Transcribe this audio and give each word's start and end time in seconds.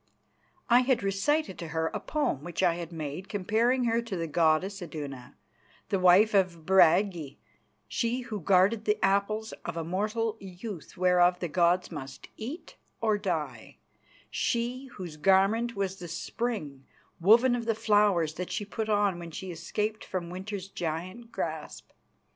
I 0.67 0.79
had 0.79 1.03
recited 1.03 1.59
to 1.59 1.67
her 1.67 1.91
a 1.93 1.99
poem 1.99 2.43
which 2.43 2.63
I 2.63 2.73
had 2.73 2.91
made 2.91 3.29
comparing 3.29 3.83
her 3.83 4.01
to 4.01 4.15
the 4.15 4.25
goddess 4.25 4.81
Iduna, 4.81 5.35
the 5.89 5.99
wife 5.99 6.33
of 6.33 6.65
Bragi, 6.65 7.37
she 7.87 8.21
who 8.21 8.39
guarded 8.39 8.85
the 8.85 8.97
apples 9.05 9.51
of 9.63 9.77
immortal 9.77 10.37
youth 10.39 10.97
whereof 10.97 11.39
the 11.39 11.47
gods 11.47 11.91
must 11.91 12.29
eat 12.35 12.77
or 12.99 13.19
die, 13.19 13.77
she 14.31 14.85
whose 14.87 15.17
garment 15.17 15.75
was 15.75 15.97
the 15.97 16.07
spring, 16.07 16.87
woven 17.19 17.53
of 17.55 17.67
the 17.67 17.75
flowers 17.75 18.33
that 18.33 18.49
she 18.49 18.65
put 18.65 18.89
on 18.89 19.19
when 19.19 19.29
she 19.29 19.51
escaped 19.51 20.03
from 20.03 20.31
winter's 20.31 20.67
giant 20.67 21.31
grasp. 21.31 21.91